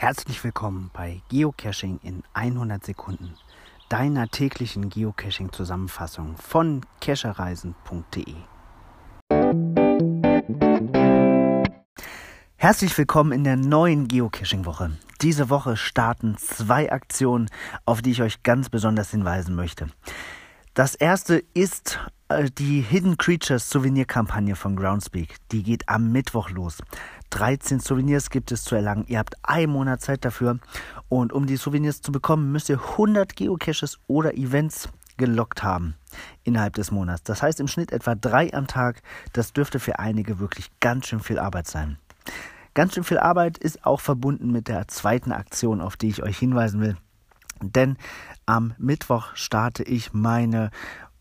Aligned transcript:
Herzlich 0.00 0.44
willkommen 0.44 0.92
bei 0.92 1.22
Geocaching 1.28 1.98
in 2.04 2.22
100 2.32 2.86
Sekunden, 2.86 3.34
deiner 3.88 4.28
täglichen 4.28 4.90
Geocaching-Zusammenfassung 4.90 6.36
von 6.36 6.82
cachereisen.de. 7.00 8.36
Herzlich 12.54 12.96
willkommen 12.96 13.32
in 13.32 13.42
der 13.42 13.56
neuen 13.56 14.06
Geocaching-Woche. 14.06 14.96
Diese 15.20 15.50
Woche 15.50 15.76
starten 15.76 16.36
zwei 16.38 16.92
Aktionen, 16.92 17.50
auf 17.84 18.00
die 18.00 18.12
ich 18.12 18.22
euch 18.22 18.44
ganz 18.44 18.68
besonders 18.68 19.10
hinweisen 19.10 19.56
möchte. 19.56 19.88
Das 20.74 20.94
erste 20.94 21.42
ist 21.54 21.98
die 22.30 22.82
Hidden 22.82 23.16
Creatures 23.16 23.70
Souvenir-Kampagne 23.70 24.54
von 24.54 24.76
Groundspeak. 24.76 25.36
Die 25.50 25.62
geht 25.62 25.88
am 25.88 26.12
Mittwoch 26.12 26.50
los. 26.50 26.78
13 27.30 27.80
Souvenirs 27.80 28.28
gibt 28.28 28.52
es 28.52 28.64
zu 28.64 28.74
erlangen. 28.74 29.06
Ihr 29.08 29.18
habt 29.18 29.34
einen 29.42 29.72
Monat 29.72 30.02
Zeit 30.02 30.26
dafür. 30.26 30.58
Und 31.08 31.32
um 31.32 31.46
die 31.46 31.56
Souvenirs 31.56 32.02
zu 32.02 32.12
bekommen, 32.12 32.52
müsst 32.52 32.68
ihr 32.68 32.80
100 32.80 33.34
Geocaches 33.34 33.98
oder 34.08 34.34
Events 34.34 34.90
gelockt 35.16 35.62
haben 35.62 35.94
innerhalb 36.44 36.74
des 36.74 36.90
Monats. 36.90 37.22
Das 37.22 37.42
heißt 37.42 37.60
im 37.60 37.66
Schnitt 37.66 37.92
etwa 37.92 38.14
drei 38.14 38.52
am 38.52 38.66
Tag. 38.66 39.00
Das 39.32 39.54
dürfte 39.54 39.80
für 39.80 39.98
einige 39.98 40.38
wirklich 40.38 40.70
ganz 40.80 41.06
schön 41.06 41.20
viel 41.20 41.38
Arbeit 41.38 41.66
sein. 41.66 41.98
Ganz 42.74 42.94
schön 42.94 43.04
viel 43.04 43.18
Arbeit 43.18 43.56
ist 43.56 43.86
auch 43.86 44.00
verbunden 44.00 44.52
mit 44.52 44.68
der 44.68 44.86
zweiten 44.86 45.32
Aktion, 45.32 45.80
auf 45.80 45.96
die 45.96 46.08
ich 46.08 46.22
euch 46.22 46.38
hinweisen 46.38 46.82
will. 46.82 46.96
Denn 47.60 47.96
am 48.46 48.74
Mittwoch 48.78 49.34
starte 49.34 49.82
ich 49.82 50.12
meine 50.12 50.66
äh, 50.66 50.70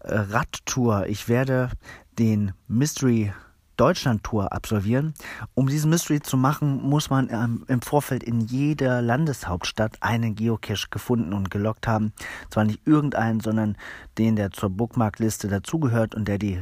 Radtour. 0.07 1.05
Ich 1.07 1.27
werde 1.27 1.69
den 2.17 2.53
Mystery 2.67 3.33
Deutschland 3.77 4.23
Tour 4.23 4.51
absolvieren. 4.51 5.13
Um 5.53 5.67
diesen 5.67 5.91
Mystery 5.91 6.19
zu 6.19 6.35
machen, 6.35 6.81
muss 6.81 7.09
man 7.11 7.29
ähm, 7.29 7.63
im 7.67 7.81
Vorfeld 7.81 8.23
in 8.23 8.41
jeder 8.41 9.01
Landeshauptstadt 9.03 9.97
einen 10.01 10.33
Geocache 10.35 10.87
gefunden 10.89 11.33
und 11.33 11.51
gelockt 11.51 11.87
haben. 11.87 12.11
Zwar 12.49 12.65
nicht 12.65 12.81
irgendeinen, 12.85 13.39
sondern 13.39 13.77
den, 14.17 14.35
der 14.35 14.51
zur 14.51 14.71
Bookmarkliste 14.71 15.47
dazugehört 15.47 16.15
und 16.15 16.27
der 16.27 16.39
die 16.39 16.59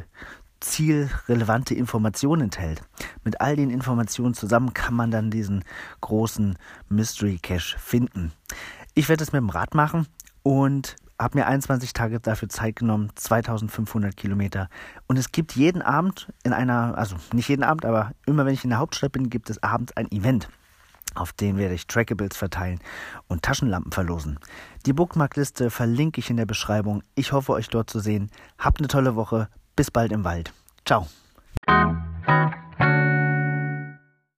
zielrelevante 0.59 1.73
Informationen 1.73 2.43
enthält. 2.43 2.81
Mit 3.23 3.39
all 3.39 3.55
den 3.55 3.69
Informationen 3.69 4.33
zusammen 4.33 4.73
kann 4.73 4.93
man 4.93 5.11
dann 5.11 5.31
diesen 5.31 5.63
großen 6.01 6.57
Mystery 6.89 7.39
Cache 7.41 7.77
finden. 7.77 8.33
Ich 8.93 9.07
werde 9.07 9.23
es 9.23 9.31
mit 9.31 9.39
dem 9.39 9.49
Rad 9.49 9.73
machen 9.73 10.07
und 10.43 10.95
habe 11.19 11.37
mir 11.37 11.47
21 11.47 11.93
Tage 11.93 12.19
dafür 12.19 12.49
Zeit 12.49 12.77
genommen, 12.77 13.09
2500 13.15 14.15
Kilometer. 14.15 14.69
Und 15.07 15.17
es 15.17 15.31
gibt 15.31 15.55
jeden 15.55 15.81
Abend 15.81 16.27
in 16.43 16.53
einer, 16.53 16.97
also 16.97 17.15
nicht 17.33 17.49
jeden 17.49 17.63
Abend, 17.63 17.85
aber 17.85 18.11
immer 18.25 18.45
wenn 18.45 18.53
ich 18.53 18.63
in 18.63 18.69
der 18.69 18.79
Hauptstadt 18.79 19.13
bin, 19.13 19.29
gibt 19.29 19.49
es 19.49 19.63
abends 19.63 19.95
ein 19.95 20.11
Event. 20.11 20.49
Auf 21.13 21.31
den 21.31 21.57
werde 21.57 21.73
ich 21.73 21.87
Trackables 21.87 22.35
verteilen 22.35 22.79
und 23.27 23.41
Taschenlampen 23.41 23.93
verlosen. 23.93 24.37
Die 24.85 24.93
Bookmarkliste 24.93 25.69
verlinke 25.69 26.19
ich 26.19 26.29
in 26.29 26.37
der 26.37 26.45
Beschreibung. 26.45 27.03
Ich 27.15 27.31
hoffe, 27.31 27.53
euch 27.53 27.69
dort 27.69 27.89
zu 27.89 27.99
sehen. 27.99 28.29
Habt 28.59 28.79
eine 28.79 28.89
tolle 28.89 29.15
Woche. 29.15 29.47
Bis 29.77 29.91
bald 29.91 30.11
im 30.11 30.25
Wald. 30.25 30.53
Ciao. 30.85 31.07